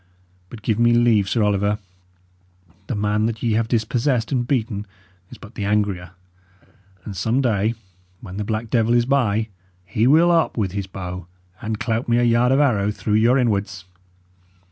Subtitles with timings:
[0.49, 1.77] But give me leave, Sir Oliver:
[2.87, 4.87] the man that ye have dispossessed and beaten
[5.29, 6.13] is but the angrier,
[7.05, 7.75] and some day,
[8.19, 9.49] when the black devil is by,
[9.85, 11.27] he will up with his bow
[11.61, 13.85] and clout me a yard of arrow through your inwards."